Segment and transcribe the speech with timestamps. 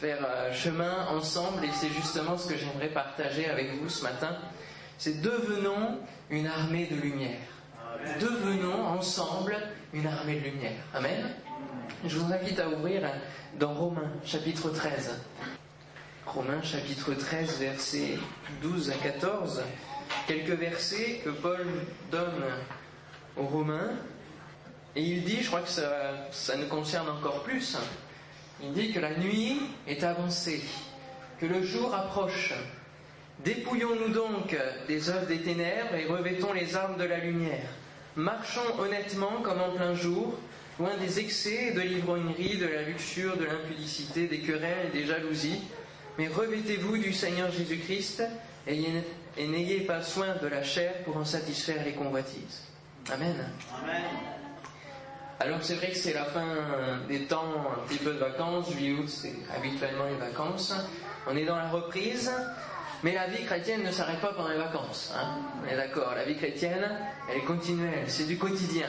[0.00, 4.36] faire euh, chemin ensemble et c'est justement ce que j'aimerais partager avec vous ce matin.
[4.98, 5.98] C'est devenons
[6.30, 7.38] une armée de lumière.
[8.20, 9.56] Devenons ensemble
[9.92, 10.76] une armée de lumière.
[10.94, 11.30] Amen.
[12.04, 13.10] Je vous invite à ouvrir
[13.58, 15.18] dans Romains chapitre 13.
[16.26, 18.18] Romains chapitre 13 versets
[18.62, 19.62] 12 à 14.
[20.26, 21.66] Quelques versets que Paul
[22.10, 22.44] donne
[23.36, 23.90] aux Romains.
[24.94, 27.76] Et il dit, je crois que ça, ça nous concerne encore plus,
[28.62, 30.62] il dit que la nuit est avancée,
[31.40, 32.54] que le jour approche.
[33.44, 34.56] Dépouillons-nous donc
[34.88, 37.68] des œuvres des ténèbres et revêtons les armes de la lumière.
[38.16, 40.38] Marchons honnêtement comme en plein jour,
[40.78, 45.60] loin des excès de l'ivrognerie, de la luxure, de l'impudicité, des querelles et des jalousies.
[46.16, 48.22] Mais revêtez-vous du Seigneur Jésus-Christ
[48.66, 52.62] et n'ayez pas soin de la chair pour en satisfaire les convoitises.
[53.12, 53.36] Amen.
[53.82, 54.02] Amen.
[55.38, 56.46] Alors c'est vrai que c'est la fin
[57.08, 60.74] des temps un petit peu de vacances, juillet août c'est habituellement les vacances.
[61.26, 62.32] On est dans la reprise,
[63.02, 65.12] mais la vie chrétienne ne s'arrête pas pendant les vacances.
[65.14, 65.40] Hein.
[65.62, 66.88] on est d'accord, la vie chrétienne,
[67.30, 68.86] elle est continuelle, c'est du quotidien.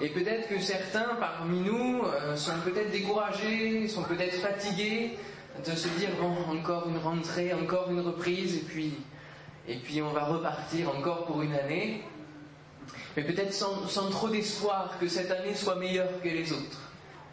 [0.00, 5.18] Et peut-être que certains parmi nous euh, sont peut-être découragés, sont peut-être fatigués
[5.66, 8.94] de se dire bon encore une rentrée, encore une reprise, et puis
[9.68, 12.02] et puis on va repartir encore pour une année
[13.16, 16.80] mais peut-être sans, trop d'espoir que cette année soit meilleure que les autres.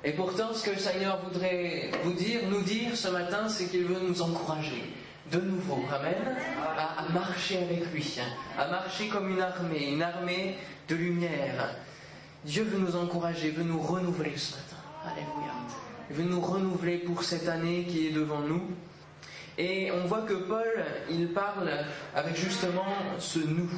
[0.04, 3.86] Et pourtant, ce que le Seigneur voudrait vous dire, nous dire ce matin, c'est qu'il
[3.86, 4.94] veut nous encourager
[5.32, 6.38] de nouveau, Amen,
[6.78, 10.56] à, marcher avec lui, hein, à marcher comme une armée, une armée
[10.88, 11.76] de lumière.
[12.46, 14.78] Dieu veut nous encourager, veut nous renouveler ce matin.
[15.04, 15.54] Alléluia.
[16.10, 18.64] Il veut nous renouveler pour cette année qui est devant nous.
[19.58, 21.72] Et on voit que Paul, il parle
[22.16, 22.86] avec justement
[23.20, 23.70] ce nous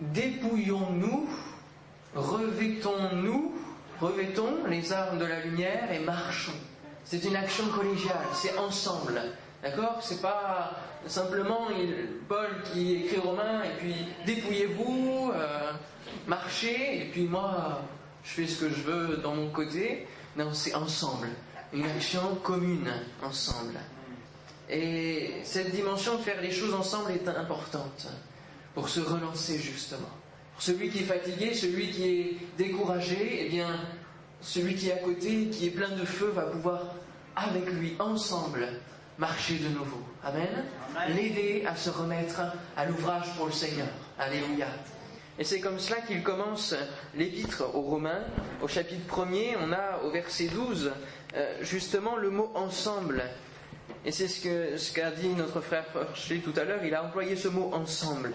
[0.00, 1.28] dépouillons-nous,
[2.14, 3.54] revêtons-nous,
[4.00, 6.52] revêtons les armes de la lumière et marchons.
[7.04, 9.20] C'est une action collégiale, c'est ensemble.
[9.62, 9.98] D'accord?
[10.00, 10.72] C'est pas
[11.06, 11.68] simplement
[12.28, 13.94] Paul qui écrit Romain et puis
[14.26, 15.72] dépouillez-vous, euh,
[16.26, 17.82] marchez, et puis moi
[18.24, 20.06] je fais ce que je veux dans mon côté.
[20.36, 21.28] Non, c'est ensemble.
[21.72, 22.90] Une action commune,
[23.22, 23.78] ensemble.
[24.68, 28.06] Et cette dimension faire les choses ensemble est importante
[28.74, 30.10] pour se relancer justement.
[30.54, 33.80] Pour celui qui est fatigué, celui qui est découragé, eh bien,
[34.40, 36.94] celui qui est à côté, qui est plein de feu, va pouvoir,
[37.34, 38.68] avec lui, ensemble,
[39.18, 40.00] marcher de nouveau.
[40.22, 40.64] Amen?
[41.08, 42.40] L'aider à se remettre
[42.76, 43.88] à l'ouvrage pour le Seigneur.
[44.18, 44.68] Alléluia.
[45.38, 46.74] Et c'est comme cela qu'il commence
[47.16, 48.22] l'épître aux Romains.
[48.62, 50.92] Au chapitre 1er, on a au verset 12
[51.34, 53.24] euh, justement le mot ensemble.
[54.04, 57.48] Et c'est ce qu'a dit notre frère Forchet tout à l'heure, il a employé ce
[57.48, 58.32] mot ensemble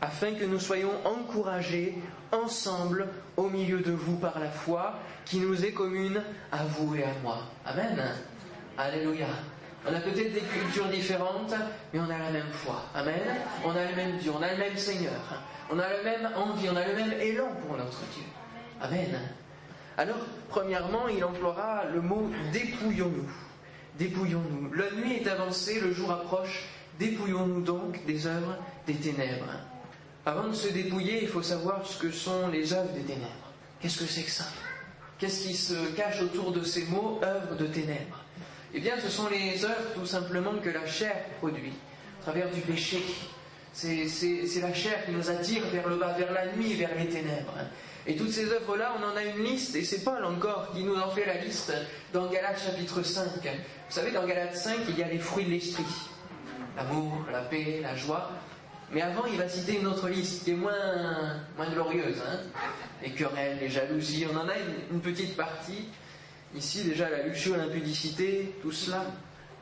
[0.00, 1.98] afin que nous soyons encouragés
[2.32, 6.22] ensemble au milieu de vous par la foi qui nous est commune
[6.52, 7.38] à vous et à moi.
[7.64, 7.98] Amen.
[8.76, 9.26] Alléluia.
[9.86, 11.54] On a peut-être des cultures différentes,
[11.92, 12.82] mais on a la même foi.
[12.94, 13.20] Amen.
[13.64, 15.20] On a le même Dieu, on a le même Seigneur.
[15.70, 18.24] On a la même envie, on a le même élan pour notre Dieu.
[18.80, 19.18] Amen.
[19.96, 23.30] Alors, premièrement, il emploiera le mot dépouillons-nous.
[23.98, 24.72] Dépouillons-nous.
[24.74, 26.64] La nuit est avancée, le jour approche.
[26.98, 28.56] Dépouillons-nous donc des œuvres
[28.86, 29.60] des ténèbres.
[30.26, 33.52] Avant de se dépouiller, il faut savoir ce que sont les œuvres des ténèbres.
[33.80, 34.46] Qu'est-ce que c'est que ça?
[35.18, 38.24] Qu'est-ce qui se cache autour de ces mots œuvres de ténèbres?
[38.72, 41.72] Eh bien, ce sont les œuvres tout simplement que la chair produit,
[42.20, 43.02] à travers du péché.
[43.72, 47.54] C'est la chair qui nous attire vers le bas, vers la nuit, vers les ténèbres.
[48.06, 50.96] Et toutes ces œuvres-là, on en a une liste, et c'est Paul encore qui nous
[50.96, 51.72] en fait la liste
[52.12, 53.24] dans Galates chapitre 5.
[53.42, 53.50] Vous
[53.88, 55.84] savez, dans Galates 5, il y a les fruits de l'esprit.
[56.76, 58.30] L'amour, la paix, la joie.
[58.94, 62.22] Mais avant, il va citer une autre liste qui est moins, moins glorieuse.
[62.24, 62.38] Hein.
[63.02, 64.52] Les querelles, les jalousies, on en a
[64.92, 65.88] une, petite partie.
[66.54, 69.04] Ici, déjà, la luxure, l'impudicité, tout cela.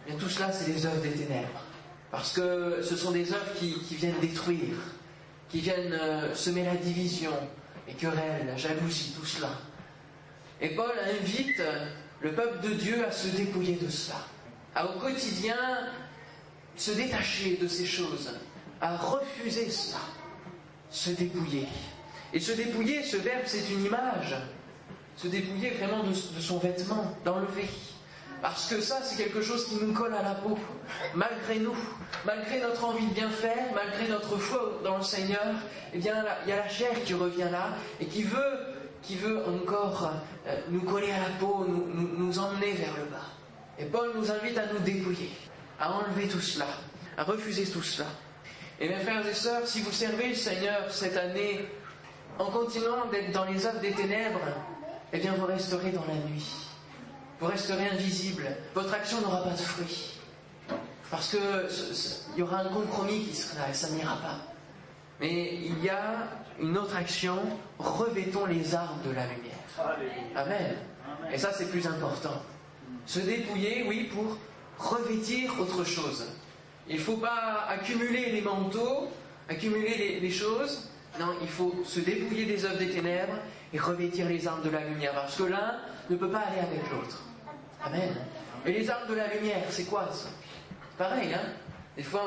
[0.06, 1.64] Mais tout cela, c'est les œuvres des ténèbres.
[2.10, 4.76] Parce que ce sont des œuvres qui, viennent détruire,
[5.48, 7.32] qui viennent euh, semer la division,
[7.88, 9.48] les querelles, la jalousie, tout cela.
[10.60, 11.62] Et Paul invite
[12.20, 14.26] le peuple de Dieu à se dépouiller de cela,
[14.74, 15.56] à au quotidien
[16.76, 18.30] se détacher de ces choses,
[18.82, 20.00] à refuser cela,
[20.90, 21.68] se dépouiller.
[22.34, 24.34] Et se dépouiller, ce verbe, c'est une image.
[25.16, 27.68] Se dépouiller vraiment de, son vêtement, d'enlever.
[28.42, 30.58] Parce que ça, c'est quelque chose qui nous colle à la peau,
[31.14, 31.76] malgré nous,
[32.26, 35.54] malgré notre envie de bien faire, malgré notre foi dans le Seigneur.
[35.94, 37.68] Eh bien, il y a la chair qui revient là
[38.00, 38.58] et qui veut,
[39.00, 40.10] qui veut encore
[40.48, 41.86] euh, nous coller à la peau, nous,
[42.18, 43.30] nous emmener vers le bas.
[43.78, 45.30] Et Paul nous invite à nous dépouiller,
[45.78, 46.66] à enlever tout cela,
[47.16, 48.08] à refuser tout cela.
[48.80, 51.66] Et mes frères et sœurs, si vous servez le Seigneur cette année
[52.38, 54.40] en continuant d'être dans les œuvres des ténèbres,
[55.12, 56.68] eh bien vous resterez dans la nuit.
[57.38, 60.18] vous resterez invisible, votre action n'aura pas de fruit.
[61.10, 64.38] Parce qu'il y aura un compromis qui sera et ça n'ira pas.
[65.20, 66.28] Mais il y a
[66.58, 67.38] une autre action,
[67.78, 69.52] revêtons les armes de la lumière.
[70.34, 70.76] Amen.
[71.32, 72.42] Et ça, c'est plus important.
[73.06, 74.38] Se dépouiller, oui, pour
[74.78, 76.24] revêtir autre chose.
[76.88, 79.08] Il ne faut pas accumuler les manteaux,
[79.48, 80.90] accumuler les, choses.
[81.18, 83.34] Non, il faut se dépouiller des œuvres des ténèbres
[83.72, 85.12] et revêtir les armes de la lumière.
[85.12, 85.76] Parce que l'un
[86.10, 87.22] ne peut pas aller avec l'autre.
[87.84, 88.14] Amen.
[88.66, 90.08] Et les armes de la lumière, c'est quoi
[90.98, 91.48] Pareil, hein
[91.96, 92.22] Des fois,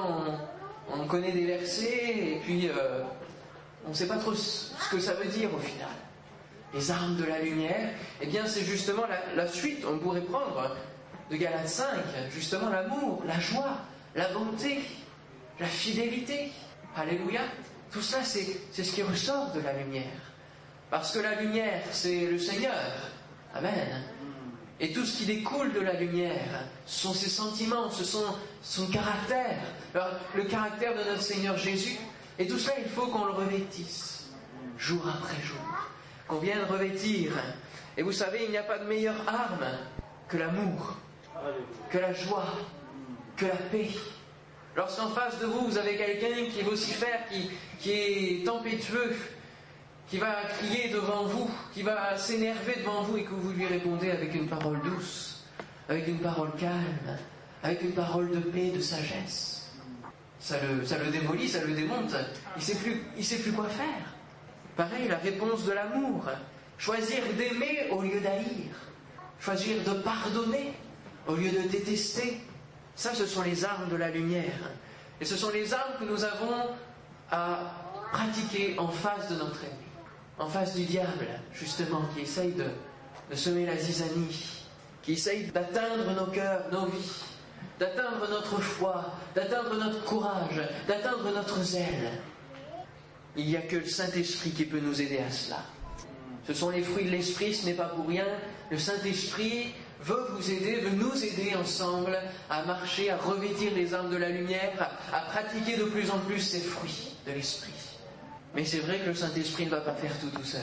[0.90, 3.02] on, connaît des versets et puis euh,
[3.86, 5.88] on ne sait pas trop ce que ça veut dire au final.
[6.74, 7.90] Les armes de la lumière,
[8.22, 9.04] eh bien, c'est justement
[9.36, 10.76] la, suite, on pourrait prendre
[11.32, 11.86] de Galates 5,
[12.32, 13.78] justement l'amour, la joie,
[14.16, 14.80] la bonté,
[15.60, 16.52] la fidélité.
[16.96, 17.42] Alléluia.
[17.92, 20.34] Tout ça, c'est ce qui ressort de la lumière.
[20.90, 22.74] Parce que la lumière, c'est le Seigneur.
[23.54, 24.04] Amen.
[24.80, 28.88] Et tout ce qui découle de la lumière, ce sont ses sentiments, ce sont son
[28.88, 29.60] caractère,
[30.36, 31.98] le caractère de notre Seigneur Jésus.
[32.38, 34.28] Et tout cela, il faut qu'on le revêtisse,
[34.78, 35.90] jour après jour,
[36.28, 37.32] qu'on vienne revêtir.
[37.96, 39.66] Et vous savez, il n'y a pas de meilleure arme
[40.28, 40.98] que l'amour,
[41.90, 42.46] que la joie,
[43.36, 43.90] que la paix.
[44.76, 47.50] Lorsqu'en face de vous, vous avez quelqu'un qui est vocifère, qui,
[47.80, 49.16] qui est tempétueux,
[50.08, 54.12] qui va crier devant vous, qui va s'énerver devant vous et que vous lui répondez
[54.12, 55.46] avec une parole douce,
[55.90, 57.18] avec une parole calme,
[57.64, 59.72] avec une parole de paix, de sagesse.
[60.40, 62.14] Ça le, ça le démolit, ça le démonte.
[62.56, 64.14] Il ne sait, sait plus quoi faire.
[64.76, 66.26] Pareil, la réponse de l'amour.
[66.78, 68.76] Choisir d'aimer au lieu d'haïr.
[69.40, 70.74] Choisir de pardonner
[71.28, 72.42] au lieu de détester.
[72.96, 74.72] Ça, ce sont les armes de la lumière.
[75.20, 76.76] Et ce sont les armes que nous avons
[77.32, 77.60] à
[78.12, 79.86] pratiquer en face de notre ennemi
[80.38, 82.66] en face du diable, justement, qui essaye de,
[83.34, 84.64] semer la zizanie,
[85.02, 87.24] qui essaye d'atteindre nos cœurs, nos vies,
[87.80, 92.12] d'atteindre notre foi, d'atteindre notre courage, d'atteindre notre zèle.
[93.38, 95.64] Il n'y a que le Saint-Esprit qui peut nous aider à cela.
[96.48, 98.28] Ce sont les fruits de l'Esprit, ce n'est pas pour rien.
[98.70, 99.74] Le Saint-Esprit
[100.06, 102.18] veut vous aider, veut nous aider ensemble
[102.50, 106.40] à marcher, à revêtir les armes de la lumière, à pratiquer de plus en plus
[106.40, 107.74] ces fruits de l'Esprit.
[108.56, 110.62] Mais c'est vrai que le Saint-Esprit ne va pas faire tout tout seul.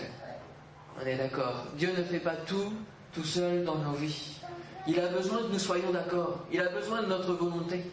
[1.01, 1.67] On est d'accord.
[1.77, 2.73] Dieu ne fait pas tout
[3.13, 4.41] tout seul dans nos vies.
[4.87, 6.45] Il a besoin que nous soyons d'accord.
[6.53, 7.85] Il a besoin de notre volonté.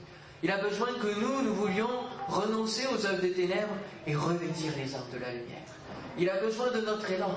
[0.41, 1.89] Il a besoin que nous, nous voulions
[2.27, 3.75] renoncer aux œuvres des ténèbres
[4.07, 5.59] et revêtir les armes de la lumière.
[6.17, 7.31] Il a besoin de notre élan.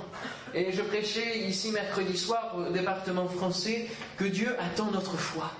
[0.54, 5.50] Et je prêchais ici mercredi soir au département français que Dieu attend notre foi.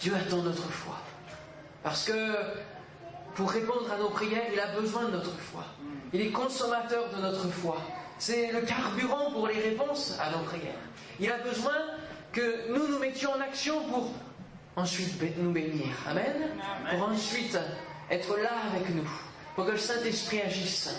[0.00, 0.98] Dieu attend notre foi.
[1.82, 2.12] Parce que
[3.34, 5.64] pour répondre à nos prières, il a besoin de notre foi.
[6.12, 7.76] Il est consommateur de notre foi.
[8.18, 10.74] C'est le carburant pour les réponses à nos prières.
[11.20, 11.74] Il a besoin
[12.32, 14.10] que nous nous mettions en action pour
[14.76, 15.88] ensuite nous bénir.
[16.08, 16.50] Amen.
[16.90, 17.58] Pour ensuite
[18.10, 19.08] être là avec nous.
[19.54, 20.90] Pour que le Saint-Esprit agisse.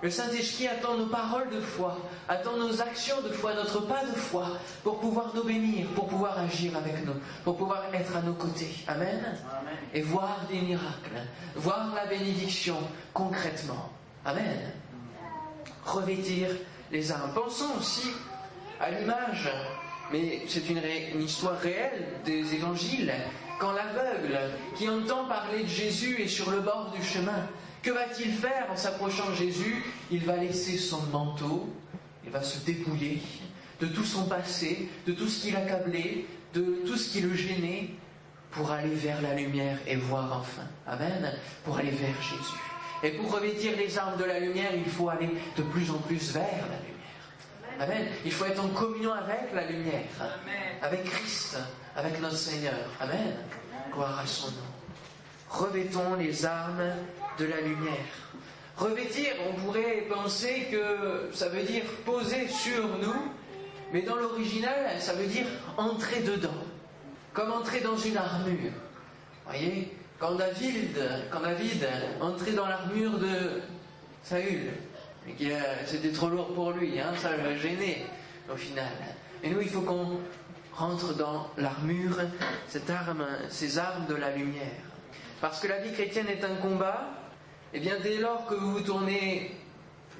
[0.00, 1.96] Le Saint-Esprit attend nos paroles de foi,
[2.28, 4.46] attend nos actions de foi, notre pas de foi,
[4.84, 8.70] pour pouvoir nous bénir, pour pouvoir agir avec nous, pour pouvoir être à nos côtés.
[8.86, 9.36] Amen.
[9.92, 11.26] Et voir des miracles,
[11.56, 12.76] voir la bénédiction
[13.12, 13.90] concrètement.
[14.24, 14.72] Amen.
[15.84, 16.48] Revêtir
[16.92, 17.32] les armes.
[17.34, 18.10] Pensons aussi
[18.80, 19.50] à l'image,
[20.12, 20.80] mais c'est une,
[21.20, 23.12] histoire réelle des évangiles,
[23.58, 24.38] quand l'aveugle
[24.76, 27.48] qui entend parler de Jésus est sur le bord du chemin.
[27.82, 29.84] Que va-t-il faire en s'approchant de Jésus?
[30.10, 31.72] Il va laisser son manteau,
[32.24, 33.22] il va se dépouiller
[33.80, 37.90] de tout son passé, de tout ce qui l'accablait, de tout ce qui le gênait,
[38.50, 40.66] pour aller vers la lumière et voir enfin.
[40.86, 41.32] Amen.
[41.64, 42.58] Pour aller vers Jésus.
[43.02, 46.32] Et pour revêtir les armes de la lumière, il faut aller de plus en plus
[46.32, 47.78] vers la lumière.
[47.80, 48.08] Amen.
[48.24, 50.02] Il faut être en communion avec la lumière,
[50.82, 51.58] avec Christ,
[51.94, 52.74] avec notre Seigneur.
[52.98, 53.36] Amen.
[53.92, 54.56] Gloire à son nom.
[55.48, 56.92] Revêtons les armes
[57.38, 57.94] de la lumière.
[58.76, 63.32] Revêtir, on pourrait penser que ça veut dire poser sur nous,
[63.92, 66.62] mais dans l'original, ça veut dire entrer dedans,
[67.32, 68.72] comme entrer dans une armure.
[69.46, 70.98] Voyez, quand David,
[71.30, 71.88] quand David
[72.20, 73.62] entrait dans l'armure de
[74.22, 74.70] Saül,
[75.86, 78.06] c'était trop lourd pour lui, hein, ça le gênait
[78.52, 78.92] au final.
[79.42, 80.20] Et nous, il faut qu'on
[80.72, 82.18] rentre dans l'armure,
[82.68, 84.82] cette arme, ces armes de la lumière.
[85.40, 87.08] Parce que la vie chrétienne est un combat,
[87.74, 89.54] eh bien dès lors que vous vous tournez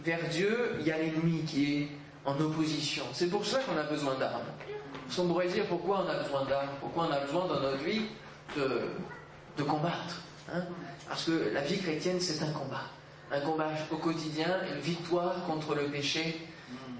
[0.04, 1.88] vers Dieu, il y a l'ennemi qui est
[2.24, 3.04] en opposition.
[3.12, 4.42] C'est pour ça qu'on a besoin d'armes.
[5.14, 8.02] Qu'on pourrait dire pourquoi on a besoin d'armes, pourquoi on a besoin dans notre vie
[8.56, 8.82] de,
[9.56, 10.22] de combattre.
[10.52, 10.62] Hein?
[11.08, 12.84] Parce que la vie chrétienne, c'est un combat.
[13.30, 16.48] Un combat au quotidien, une victoire contre le péché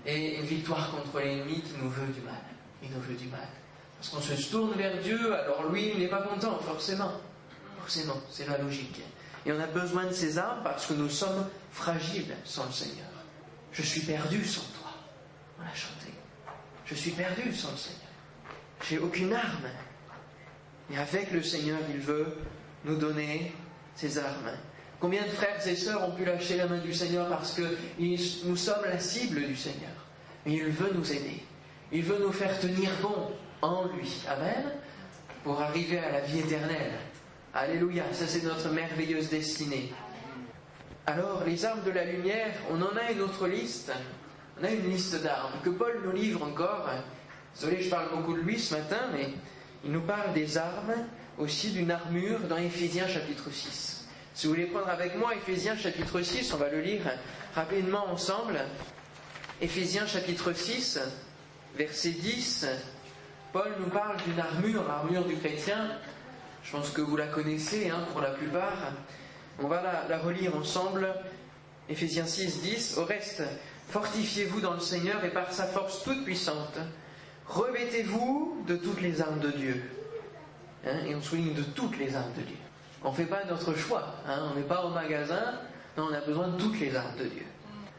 [0.06, 2.40] et une victoire contre l'ennemi qui nous veut du mal.
[2.82, 3.48] Il nous veut du mal.
[3.98, 7.12] Parce qu'on se tourne vers Dieu, alors lui, il n'est pas content, forcément.
[7.80, 9.02] Forcément, c'est la logique.
[9.47, 13.07] Et on a besoin de ces armes parce que nous sommes fragiles sans le Seigneur.
[13.73, 14.90] Je suis perdu sans toi.
[15.59, 16.12] On l'a chanté.
[16.85, 18.00] Je suis perdu sans le Seigneur.
[18.88, 19.68] J'ai aucune arme.
[20.90, 22.37] Et avec le Seigneur, il veut
[22.85, 23.52] nous donner
[23.95, 24.52] ses armes.
[25.00, 28.57] Combien de frères et sœurs ont pu lâcher la main du Seigneur parce que nous
[28.57, 29.90] sommes la cible du Seigneur
[30.45, 31.45] Mais il veut nous aider.
[31.92, 33.30] Il veut nous faire tenir bon
[33.62, 34.23] en lui.
[34.28, 34.73] Amen.
[35.45, 36.92] Pour arriver à la vie éternelle.
[37.54, 38.04] Alléluia.
[38.12, 39.92] Ça, c'est notre merveilleuse destinée.
[41.06, 43.92] Alors, les armes de la lumière, on en a une autre liste.
[44.60, 46.90] On a une liste d'armes que Paul nous livre encore.
[47.54, 49.30] Désolé, je parle beaucoup de lui ce matin, mais
[49.84, 50.94] il nous parle des armes,
[51.38, 54.06] aussi d'une armure dans Éphésiens chapitre 6.
[54.34, 57.02] Si vous voulez prendre avec moi Éphésiens chapitre 6, on va le lire
[57.54, 58.60] rapidement ensemble.
[59.60, 61.00] Éphésiens chapitre 6,
[61.76, 62.66] verset 10,
[63.52, 65.90] Paul nous parle d'une armure, l'armure du chrétien.
[66.68, 68.92] Je pense que vous la connaissez hein, pour la plupart.
[69.58, 71.08] On va la, relire ensemble.
[71.88, 72.98] Éphésiens 6, 10.
[72.98, 73.42] Au reste,
[73.88, 76.78] fortifiez-vous dans le Seigneur et par sa force toute puissante
[77.46, 79.82] Revêtez-vous de toutes les armes de Dieu.
[80.87, 82.58] Hein, et on souligne de toutes les armes de Dieu.
[83.02, 84.16] On ne fait pas notre choix.
[84.26, 85.60] Hein, on n'est pas au magasin.
[85.96, 87.46] Non, on a besoin de toutes les armes de Dieu.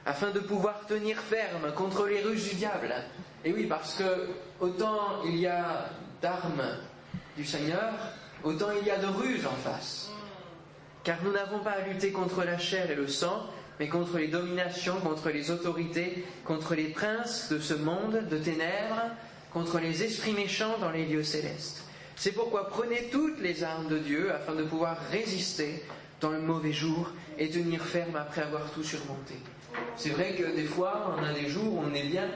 [0.06, 2.94] Afin de pouvoir tenir ferme contre les ruses du diable.
[3.44, 5.90] Et oui, parce que autant il y a
[6.22, 6.78] d'armes
[7.36, 7.94] du Seigneur,
[8.44, 10.10] autant il y a de ruses en face.
[11.04, 13.46] Car nous n'avons pas à lutter contre la chair et le sang,
[13.80, 19.02] mais contre les dominations, contre les autorités, contre les princes de ce monde de ténèbres,
[19.54, 21.84] contre les esprits méchants dans les lieux célestes.
[22.16, 25.82] C'est pourquoi prenez toutes les armes de Dieu afin de pouvoir résister
[26.20, 29.36] dans le mauvais jour et tenir ferme après avoir tout surmonté.
[29.96, 32.28] C'est vrai que des fois, on a des jours où on est bien,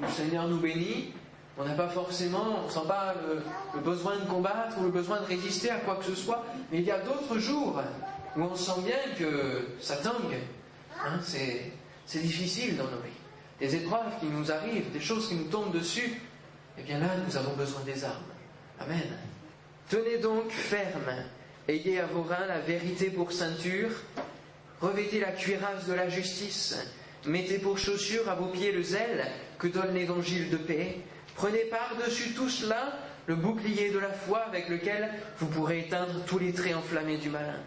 [0.00, 1.14] le Seigneur nous bénit,
[1.58, 3.14] on n'a pas forcément, on sent pas
[3.74, 6.78] le, besoin de combattre ou le besoin de résister à quoi que ce soit, mais
[6.78, 7.82] il y a d'autres jours
[8.36, 10.38] où on sent bien que ça tangue.
[11.04, 13.10] Hein, c'est difficile dans nos vies.
[13.60, 16.20] Des épreuves qui nous arrivent, des choses qui nous tombent dessus,
[16.78, 18.22] eh bien là, nous avons besoin des armes.
[18.80, 19.18] Amen.
[19.88, 21.12] Tenez donc ferme,
[21.68, 23.90] ayez à vos reins la vérité pour ceinture,
[24.80, 26.78] revêtez la cuirasse de la justice,
[27.26, 29.26] mettez pour chaussure à vos pieds le zèle
[29.58, 30.98] que donne l'évangile de paix,
[31.34, 35.08] prenez par-dessus tout cela le bouclier de la foi avec lequel
[35.38, 37.60] vous pourrez éteindre tous les traits enflammés du malin.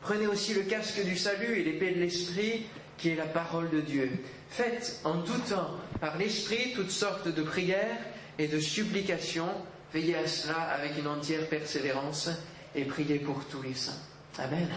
[0.00, 3.80] Prenez aussi le casque du salut et l'épée de l'esprit qui est la parole de
[3.80, 4.10] Dieu.
[4.48, 7.98] Faites en tout temps par l'esprit toutes sortes de prières
[8.38, 9.48] et de supplication,
[9.92, 12.30] veillez à cela avec une entière persévérance
[12.74, 14.00] et priez pour tous les saints.
[14.38, 14.68] Amen.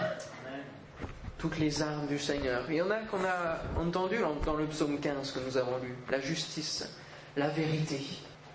[1.38, 2.65] Toutes les armes du Seigneur.
[2.69, 5.95] Il y en a qu'on a entendu dans le psaume 15 que nous avons lu.
[6.09, 6.89] La justice,
[7.38, 8.01] la vérité.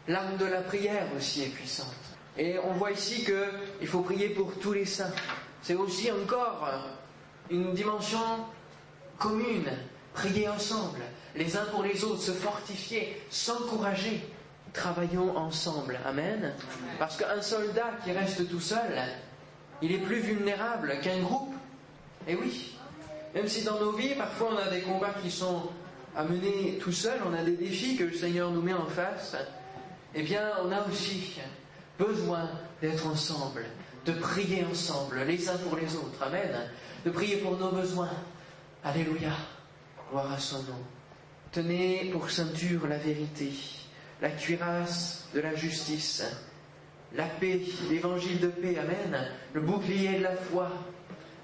[0.08, 1.88] L'arme de la prière aussi est puissante.
[2.36, 5.12] Et on voit ici qu'il faut prier pour tous les saints.
[5.62, 6.68] C'est aussi encore
[7.50, 8.20] une dimension
[9.18, 9.70] commune.
[10.12, 11.00] Prier ensemble,
[11.34, 14.22] les uns pour les autres, se fortifier, s'encourager
[14.74, 15.98] travaillons ensemble.
[16.04, 16.52] Amen.
[16.98, 19.00] Parce qu'un soldat qui reste tout seul,
[19.80, 21.54] il est plus vulnérable qu'un groupe.
[22.28, 22.76] Et oui,
[23.34, 25.62] même si dans nos vies, parfois on a des combats qui sont
[26.16, 29.36] à mener tout seul, on a des défis que le Seigneur nous met en face,
[30.14, 31.38] eh bien on a aussi
[31.98, 32.48] besoin
[32.80, 33.64] d'être ensemble,
[34.06, 36.22] de prier ensemble, les uns pour les autres.
[36.22, 36.70] Amen.
[37.04, 38.10] De prier pour nos besoins.
[38.82, 39.32] Alléluia.
[40.10, 40.82] Gloire à son nom.
[41.50, 43.52] Tenez pour ceinture la vérité
[44.24, 46.24] la cuirasse de la justice,
[47.14, 50.70] la paix, l'évangile de paix, amen, le bouclier de la foi,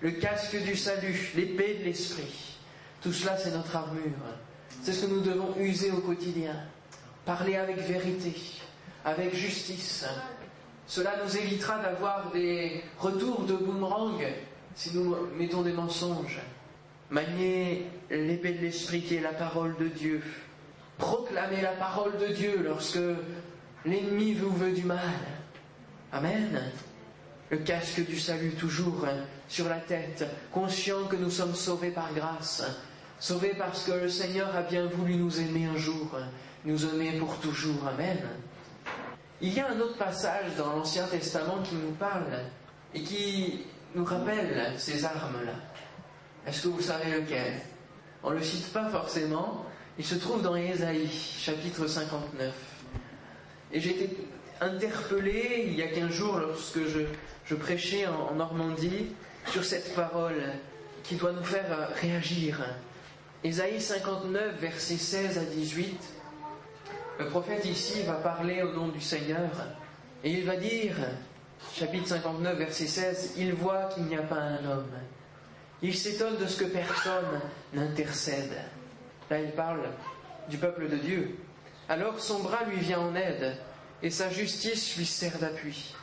[0.00, 2.56] le casque du salut, l'épée de l'esprit.
[3.02, 4.02] Tout cela, c'est notre armure.
[4.82, 6.54] C'est ce que nous devons user au quotidien.
[7.24, 8.34] Parler avec vérité,
[9.04, 10.06] avec justice.
[10.86, 14.24] Cela nous évitera d'avoir des retours de boomerang
[14.74, 16.40] si nous mettons des mensonges.
[17.10, 20.22] Manier l'épée de l'esprit qui est la parole de Dieu,
[21.00, 22.98] Proclamez la parole de Dieu lorsque
[23.86, 24.98] l'ennemi vous veut du mal.
[26.12, 26.60] Amen.
[27.48, 29.06] Le casque du salut toujours
[29.48, 32.62] sur la tête, conscient que nous sommes sauvés par grâce,
[33.20, 36.18] sauvés parce que le Seigneur a bien voulu nous aimer un jour,
[36.64, 37.86] nous aimer pour toujours.
[37.86, 38.18] Amen.
[39.40, 42.40] Il y a un autre passage dans l'Ancien Testament qui nous parle
[42.94, 45.52] et qui nous rappelle ces armes-là.
[46.46, 47.60] Est-ce que vous savez lequel?
[48.22, 49.64] On ne le cite pas forcément,
[49.98, 52.52] il se trouve dans Ésaïe, chapitre 59.
[53.72, 54.16] Et j'ai été
[54.60, 59.06] interpellé il y a 15 jours lorsque je, prêchais en, Normandie
[59.50, 60.42] sur cette parole
[61.02, 62.62] qui doit nous faire réagir.
[63.42, 65.99] Ésaïe 59, versets 16 à 18.
[67.20, 69.50] Le prophète ici va parler au nom du Seigneur
[70.23, 70.94] Et il va dire,
[71.75, 74.92] chapitre 59, verset 16, il voit qu'il n'y a pas un homme.
[75.80, 77.40] Il s'étonne de ce que personne
[77.73, 78.52] n'intercède.
[79.30, 79.88] Là, il parle
[80.50, 81.38] du peuple de Dieu.
[81.88, 83.56] Alors son bras lui vient en aide
[84.02, 85.94] et sa justice lui sert d'appui.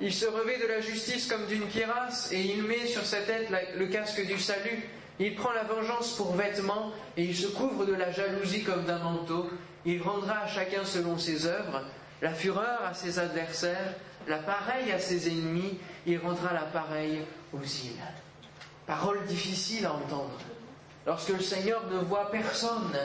[0.00, 3.48] Il se revêt de la justice comme d'une cuirasse et il met sur sa tête
[3.76, 4.88] le casque du salut.
[5.20, 8.98] Il prend la vengeance pour vêtement et il se couvre de la jalousie comme d'un
[8.98, 9.50] manteau.
[9.84, 11.82] Il rendra à chacun selon ses œuvres,
[12.22, 13.94] la fureur à ses adversaires,
[14.26, 17.22] la pareille à ses ennemis, il rendra la pareille
[17.52, 18.02] aux îles.
[18.86, 20.38] Parole difficile à entendre.
[21.06, 22.96] Lorsque le Seigneur ne voit personne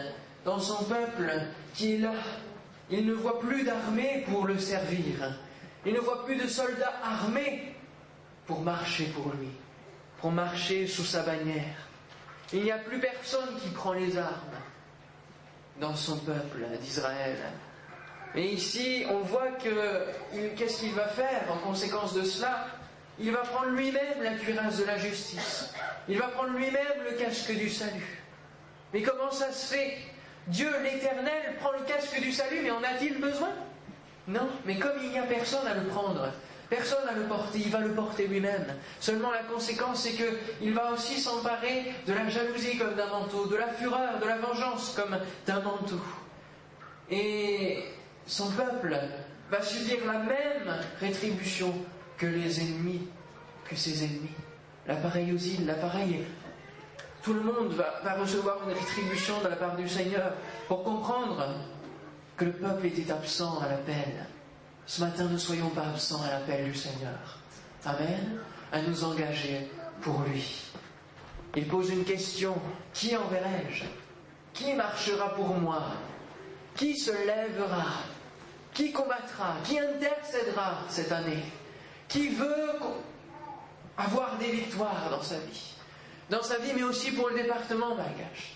[0.45, 1.31] dans son peuple
[1.73, 2.13] qui est là,
[2.89, 5.39] il ne voit plus d'armée pour le servir.
[5.85, 7.73] Il ne voit plus de soldats armés
[8.45, 9.49] pour marcher pour lui,
[10.19, 11.82] pour marcher sous sa bannière.
[12.53, 14.31] Il n'y a plus personne qui prend les armes
[15.81, 17.35] dans son peuple d'Israël.
[18.35, 20.05] Mais ici, on voit que
[20.55, 22.67] qu'est-ce qu'il va faire en conséquence de cela?
[23.19, 25.73] Il va prendre lui-même la cuirasse de la justice.
[26.07, 28.23] Il va prendre lui-même le casque du salut.
[28.93, 29.97] Mais comment ça se fait?
[30.47, 33.49] Dieu l'Éternel prend le casque du salut, mais en a-t-il besoin?
[34.27, 36.31] Non, mais comme il n'y a personne à le prendre,
[36.73, 38.65] personne à le porter, il va le porter lui-même.
[38.99, 43.55] Seulement la conséquence, c'est qu'il va aussi s'emparer de la jalousie comme d'un manteau, de
[43.55, 46.01] la fureur, de la vengeance comme d'un manteau.
[47.11, 47.83] Et
[48.25, 48.97] son peuple
[49.51, 51.73] va subir la même rétribution
[52.17, 53.07] que les ennemis,
[53.65, 54.35] que ses ennemis.
[54.87, 56.25] L'appareil aux îles, l'appareil
[57.21, 60.33] tout le monde va, recevoir une rétribution de la part du Seigneur
[60.67, 61.47] pour comprendre
[62.35, 64.27] que le peuple était absent à l'appel.
[64.85, 67.39] Ce matin, ne soyons pas absents à l'appel du Seigneur.
[67.85, 68.39] Amen.
[68.71, 69.69] À nous engager
[70.01, 70.71] pour lui.
[71.55, 72.55] Il pose une question.
[72.93, 73.85] Qui enverrai-je?
[74.53, 75.83] Qui marchera pour moi?
[76.75, 77.85] Qui se lèvera?
[78.73, 79.55] Qui combattra?
[79.63, 81.43] Qui intercédera cette année?
[82.07, 82.79] Qui veut
[83.97, 85.73] avoir des victoires dans sa vie?
[86.29, 88.55] Dans sa vie, mais aussi pour le département Malgache,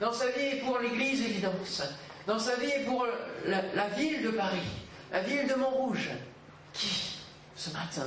[0.00, 1.82] dans sa vie et pour l'église Évidence,
[2.26, 3.06] dans sa vie et pour
[3.46, 4.62] la, ville de Paris,
[5.12, 6.10] la ville de Montrouge,
[6.72, 7.18] qui,
[7.56, 8.06] ce matin,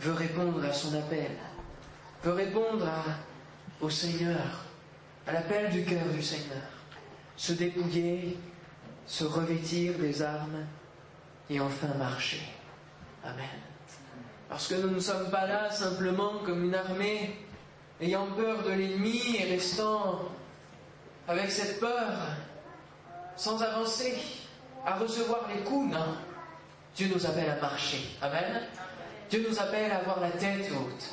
[0.00, 1.32] veut répondre à son appel,
[2.22, 2.88] veut répondre
[3.80, 4.64] au Seigneur,
[5.26, 6.62] à l'appel du cœur du Seigneur,
[7.36, 8.38] se dépouiller,
[9.06, 10.64] se revêtir des armes
[11.50, 12.42] et enfin marcher.
[13.24, 13.44] Amen.
[14.48, 17.36] Parce que nous ne sommes pas là simplement comme une armée
[18.00, 20.20] ayant peur de l'ennemi et restant
[21.26, 22.12] avec cette peur,
[23.36, 24.14] sans avancer,
[24.84, 26.16] à recevoir les coups, non.
[26.96, 28.16] Dieu nous appelle à marcher.
[28.22, 28.62] Amen.
[29.30, 31.04] Dieu nous appelle à avoir la tête haute.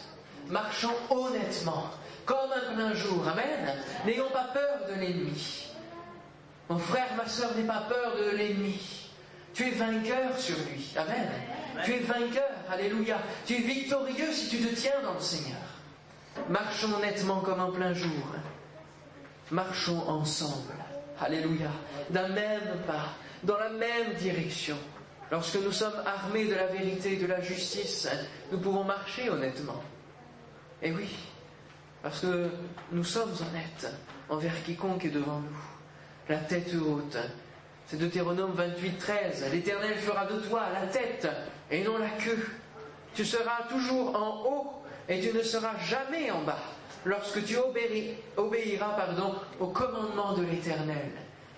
[0.50, 1.86] Marchons honnêtement,
[2.26, 3.28] comme un plein jour.
[3.28, 3.76] Amen.
[4.06, 5.68] N'ayons pas peur de l'ennemi.
[6.70, 8.80] Mon frère, ma soeur, n'aie pas peur de l'ennemi.
[9.54, 10.94] Tu es vainqueur sur lui.
[10.96, 11.30] Amen.
[11.84, 12.50] Tu es vainqueur.
[12.70, 13.18] Alléluia.
[13.46, 15.60] Tu es victorieux si tu te tiens dans le Seigneur.
[16.50, 18.10] Marchons nettement comme en plein jour.
[19.50, 20.74] Marchons ensemble.
[21.20, 21.70] Alléluia.
[22.10, 23.10] D'un même pas,
[23.44, 24.78] dans la même direction.
[25.32, 28.08] Lorsque nous sommes armés de la vérité et de la justice,
[28.52, 29.82] nous pouvons marcher honnêtement.
[30.82, 31.10] Et oui,
[32.04, 32.50] parce que
[32.92, 33.94] nous sommes honnêtes
[34.30, 35.58] envers quiconque est devant nous.
[36.28, 37.18] La tête haute.
[37.88, 39.46] C'est Deutéronome 28, 13.
[39.52, 41.28] L'Éternel fera de toi la tête
[41.70, 42.48] et non la queue.
[43.14, 46.60] Tu seras toujours en haut et tu ne seras jamais en bas
[47.06, 47.58] lorsque tu
[48.38, 48.96] obéiras
[49.60, 51.12] au commandement de l'Éternel,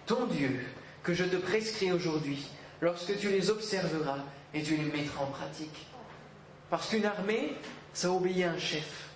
[0.05, 0.65] ton Dieu,
[1.03, 2.47] que je te prescris aujourd'hui,
[2.81, 4.19] lorsque tu les observeras
[4.53, 5.87] et tu les mettras en pratique.
[6.69, 7.55] Parce qu'une armée,
[7.93, 9.09] ça obéit à un chef.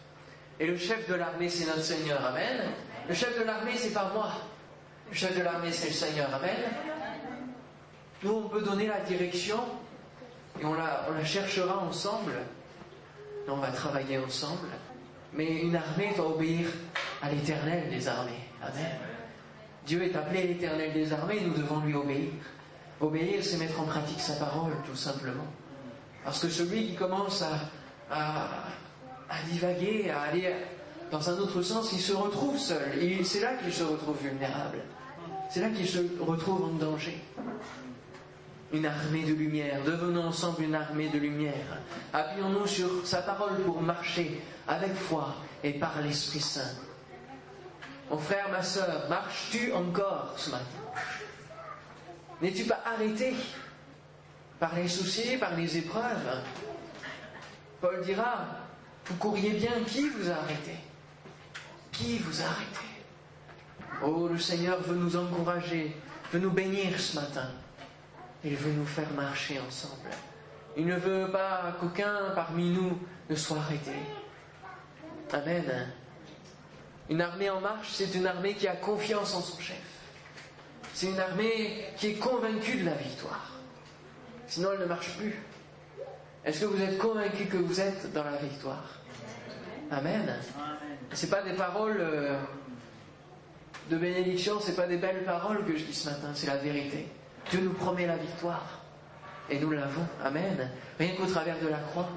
[0.60, 2.24] Et le chef de l'armée, c'est notre Seigneur.
[2.26, 2.72] Amen.
[3.08, 4.32] Le chef de l'armée, c'est pas moi.
[5.10, 6.34] Le chef de l'armée, c'est le Seigneur.
[6.34, 6.58] Amen.
[8.24, 9.60] Nous, on peut donner la direction
[10.60, 12.34] et on la, on la cherchera ensemble
[13.50, 14.68] on va travailler ensemble.
[15.34, 16.68] Mais une armée doit obéir
[17.22, 18.32] à l'éternel des armées.
[18.62, 19.17] Amen.
[19.88, 22.30] Dieu est appelé l'éternel des armées, nous devons lui obéir.
[23.00, 25.48] Obéir, c'est mettre en pratique sa parole, tout simplement.
[26.26, 27.42] Parce que celui qui commence
[28.12, 28.66] à,
[29.50, 30.54] divaguer, à aller
[31.10, 33.02] dans un autre sens, il se retrouve seul.
[33.02, 34.80] Et c'est là qu'il se retrouve vulnérable.
[35.50, 37.24] C'est là qu'il se retrouve en danger
[38.74, 39.82] une armée de lumière.
[39.86, 41.80] Devenons ensemble une armée de lumière.
[42.12, 46.87] Appuyons-nous sur sa parole pour marcher avec foi et par l'Esprit Saint.
[48.10, 50.66] Mon frère, ma soeur, marches-tu encore ce matin?
[52.42, 53.34] N'es-tu pas arrêté
[54.60, 56.42] par les soucis, par les épreuves?
[57.82, 58.46] Paul dira,
[59.06, 60.76] vous courriez bien, qui vous a arrêté?
[61.92, 62.86] Qui vous a arrêté?
[64.04, 65.96] Oh, le Seigneur veut nous encourager,
[66.32, 67.50] veut nous bénir ce matin.
[68.44, 70.10] Il veut nous faire marcher ensemble.
[70.78, 73.94] Il ne veut pas qu'aucun parmi nous ne soit arrêté.
[75.34, 75.92] Amen.
[77.10, 79.82] Une armée en marche, c'est une armée qui a confiance en son chef.
[80.94, 83.52] C'est une armée qui est convaincue de la victoire.
[84.48, 85.36] Sinon, elle ne marche plus.
[86.44, 88.84] Est-ce que vous êtes convaincu que vous êtes dans la victoire?
[89.92, 90.34] Amen.
[91.14, 92.38] Ce pas des paroles euh,
[93.90, 97.08] de bénédiction, ce pas des belles paroles que je dis ce matin, c'est la vérité.
[97.50, 98.82] Dieu nous promet la victoire.
[99.50, 100.06] Et nous l'avons.
[100.24, 100.70] Amen.
[101.00, 102.10] Rien qu'au travers de la croix.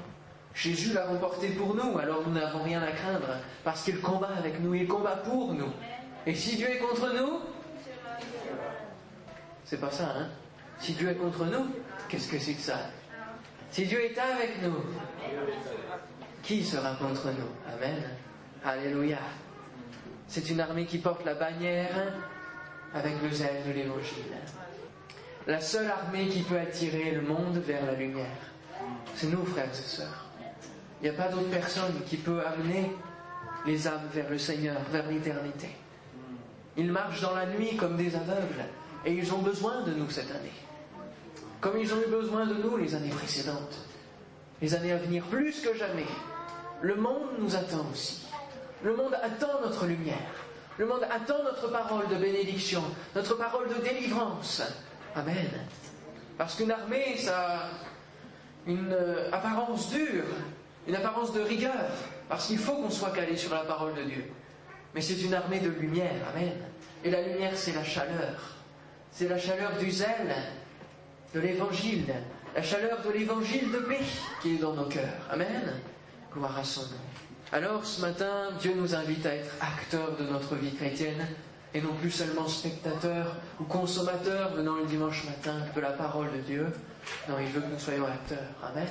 [0.55, 4.61] Jésus l'a remporté pour nous, alors nous n'avons rien à craindre, parce qu'il combat avec
[4.61, 5.73] nous, il combat pour nous.
[6.27, 7.41] Et si Dieu est contre nous,
[9.65, 10.29] c'est pas ça, hein
[10.81, 11.67] Si Dieu est contre nous,
[12.09, 12.79] qu'est-ce que c'est que ça?
[13.71, 14.77] Si Dieu est avec nous,
[16.43, 17.73] qui sera contre nous?
[17.73, 18.03] Amen.
[18.65, 19.19] Alléluia.
[20.27, 22.13] C'est une armée qui porte la bannière
[22.95, 24.25] avec le zèle de l'Évangile.
[25.47, 28.27] La seule armée qui peut attirer le monde vers la lumière,
[29.15, 30.30] c'est nous, frères et sœurs.
[31.01, 32.93] Il n'y a pas d'autre personne qui peut amener
[33.67, 35.69] les âmes vers le Seigneur, vers l'éternité.
[36.77, 38.65] Ils marchent dans la nuit comme des aveugles
[39.05, 40.53] et ils ont besoin de nous cette année.
[41.61, 43.79] Comme ils ont eu besoin de nous les années précédentes.
[44.61, 46.07] Les années à venir, plus que jamais.
[46.83, 48.27] Le monde nous attend aussi.
[48.83, 50.17] Le monde attend notre lumière.
[50.79, 52.83] Le monde attend notre parole de bénédiction,
[53.15, 54.63] notre parole de délivrance.
[55.15, 55.49] Amen.
[56.39, 57.69] Parce qu'une armée, ça a
[58.67, 60.25] une euh, apparence dure,
[60.89, 61.91] une apparence de rigueur,
[62.29, 64.25] parce qu'il faut qu'on soit calé sur la parole de Dieu.
[64.95, 66.53] Mais c'est une armée de lumière, Amen.
[67.05, 68.57] Et la lumière, c'est la chaleur.
[69.11, 70.35] C'est la chaleur du zèle,
[71.35, 72.15] de l'évangile,
[72.55, 74.01] la chaleur de l'évangile de paix
[74.43, 75.27] qui est dans nos cœurs.
[75.31, 75.81] Amen.
[76.33, 77.01] Gloire à son nom.
[77.53, 81.27] Alors ce matin, Dieu nous invite à être acteurs de notre vie chrétienne
[81.75, 86.41] et non plus seulement spectateurs ou consommateurs venant le dimanche matin de la parole de
[86.43, 86.67] Dieu.
[87.29, 88.49] Non, il veut que nous soyons acteurs.
[88.63, 88.87] Amen.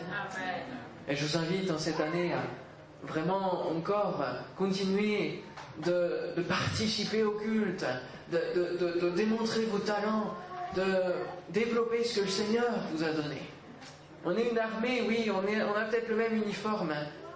[1.10, 2.44] Et je vous invite en cette année à
[3.04, 4.24] vraiment encore
[4.56, 5.44] continuer
[5.84, 7.86] de, participer au culte,
[8.32, 10.36] de, démontrer vos talents,
[10.76, 10.84] de
[11.50, 13.42] développer ce que le Seigneur vous a donné.
[14.24, 16.94] On est une armée, oui, on, on a peut-être le même uniforme,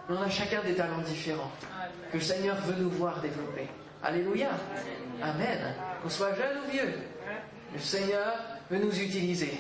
[0.07, 1.51] mais on a chacun des talents différents
[2.12, 3.67] que le Seigneur veut nous voir développer.
[4.03, 4.49] Alléluia.
[5.21, 5.73] Amen.
[6.03, 6.93] Qu'on soit jeune ou vieux,
[7.73, 8.36] le Seigneur
[8.69, 9.59] veut nous utiliser.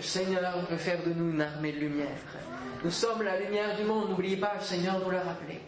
[0.00, 2.08] Seigneur veut faire de nous une armée de lumière.
[2.84, 5.60] Nous sommes la lumière du monde, n'oubliez pas, le Seigneur nous l'a rappelé.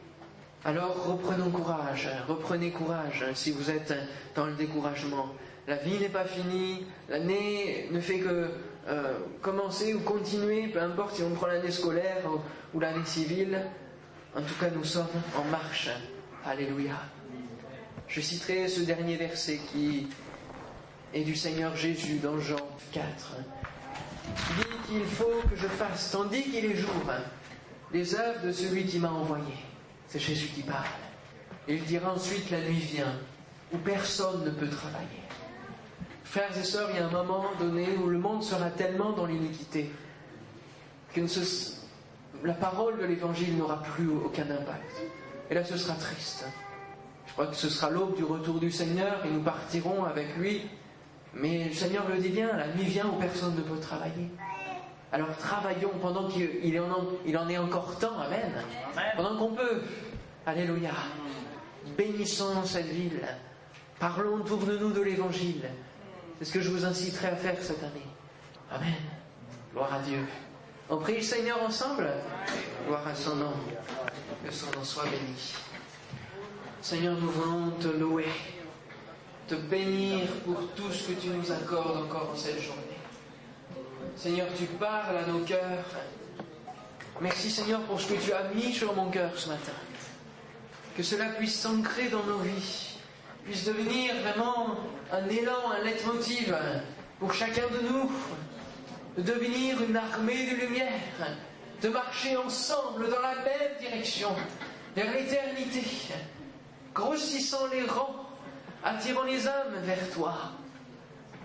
[0.65, 3.93] Alors reprenons courage, reprenez courage si vous êtes
[4.35, 5.29] dans le découragement.
[5.67, 8.51] La vie n'est pas finie, l'année ne fait que
[8.89, 12.23] euh, commencer ou continuer, peu importe si on prend l'année scolaire
[12.75, 13.61] ou l'année civile.
[14.35, 15.07] En tout cas, nous sommes
[15.37, 15.91] en marche.
[16.45, 16.95] Alléluia.
[18.09, 20.09] Je citerai ce dernier verset qui
[21.15, 22.57] est du Seigneur Jésus dans Jean
[22.93, 23.37] 4.
[24.57, 26.91] Dit qu'il faut que je fasse, tandis qu'il est jour,
[27.93, 29.55] les œuvres de celui qui m'a envoyé.
[30.09, 30.87] C'est Jésus qui parle.
[31.69, 33.15] Et il dira ensuite, la nuit vient,
[33.73, 35.23] où personne ne peut travailler.
[36.25, 39.27] Frères et sœurs, il y a un moment donné où le monde sera tellement dans
[39.27, 39.91] l'iniquité
[41.15, 41.21] que
[42.45, 45.03] la parole de l'Évangile n'aura plus aucun impact.
[45.51, 46.47] Et là, ce sera triste.
[47.27, 50.63] Je crois que ce sera l'aube du retour du Seigneur et nous partirons avec lui.
[51.35, 54.29] Mais le Seigneur le dit bien, la nuit vient où personne ne peut travailler.
[55.13, 58.53] Alors travaillons pendant qu'il en, est encore temps, amen.
[59.17, 59.83] Pendant qu'on peut.
[60.47, 60.93] Alléluia.
[61.97, 63.21] Bénissons cette ville.
[63.99, 65.69] Parlons autour de nous de l'Évangile.
[66.39, 68.07] C'est ce que je vous inciterai à faire cette année.
[68.71, 68.95] Amen.
[69.73, 70.27] Gloire à Dieu.
[70.89, 72.09] On prie le Seigneur ensemble.
[72.87, 73.53] Gloire à son nom.
[74.45, 75.55] Que son nom soit béni.
[76.81, 78.27] Seigneur, nous voulons te louer,
[79.49, 82.83] te bénir pour tout ce que tu nous accordes encore en cette journée.
[84.17, 85.85] Seigneur, tu parles à nos cœurs.
[87.21, 89.73] Merci Seigneur pour ce que tu as mis sur mon cœur ce matin.
[90.97, 92.99] Que cela puisse s'ancrer dans nos vies,
[93.45, 94.77] puisse devenir vraiment
[95.13, 96.55] un élan, un leitmotiv
[97.19, 98.13] pour chacun de nous,
[99.17, 101.01] de devenir une armée de lumière,
[101.81, 104.31] de marcher ensemble dans la même direction,
[104.95, 105.83] vers l'éternité,
[106.95, 108.22] grossissant les rangs,
[108.85, 110.35] attirant les âmes vers toi,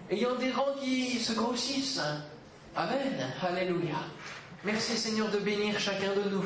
[0.10, 2.02] ayant des rangs qui se grossissent.
[2.76, 3.34] Amen.
[3.41, 3.95] Alléluia.
[4.63, 6.45] Merci Seigneur de bénir chacun de nous,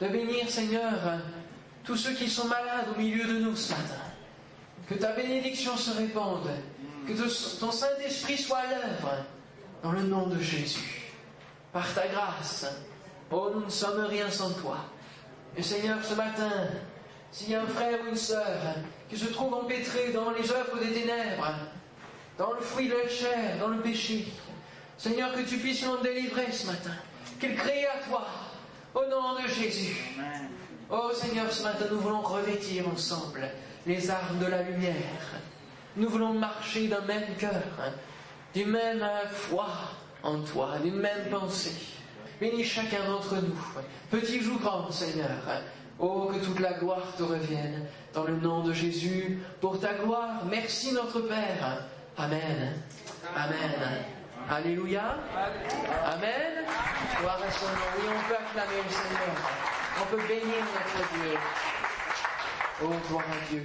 [0.00, 0.92] de bénir Seigneur
[1.84, 4.00] tous ceux qui sont malades au milieu de nous ce matin.
[4.88, 6.48] Que ta bénédiction se répande,
[7.06, 7.12] que
[7.58, 9.24] ton Saint-Esprit soit à l'œuvre
[9.82, 11.10] dans le nom de Jésus.
[11.72, 12.66] Par ta grâce,
[13.30, 14.78] oh nous ne sommes rien sans toi.
[15.56, 16.50] Et Seigneur, ce matin,
[17.32, 18.60] s'il y a un frère ou une sœur
[19.08, 21.50] qui se trouve empêtré dans les œuvres des ténèbres,
[22.38, 24.26] dans le fruit de la chair, dans le péché,
[24.98, 26.94] Seigneur, que tu puisses l'en délivrer ce matin,
[27.40, 28.26] qu'il crée à toi.
[28.94, 29.96] Au nom de Jésus.
[30.90, 33.48] Oh Seigneur, ce matin, nous voulons revêtir ensemble
[33.86, 34.94] les armes de la lumière.
[35.96, 37.62] Nous voulons marcher d'un même cœur,
[38.54, 39.66] d'une même foi
[40.22, 41.74] en toi, d'une même pensée.
[42.38, 43.56] Bénis chacun d'entre nous,
[44.10, 45.30] petits ou grands, Seigneur.
[46.04, 47.86] Oh, que toute la gloire te revienne.
[48.12, 51.86] Dans le nom de Jésus, pour ta gloire, merci notre Père.
[52.18, 52.72] Amen.
[53.36, 54.04] Amen.
[54.50, 55.16] Alléluia.
[56.04, 56.64] Amen.
[57.20, 57.88] Gloire à son nom.
[57.96, 59.36] Oui, on peut acclamer le Seigneur.
[60.02, 61.38] On peut bénir notre Dieu.
[62.82, 63.62] Oh, gloire à Dieu.